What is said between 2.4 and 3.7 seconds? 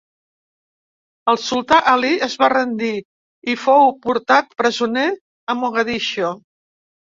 va rendir i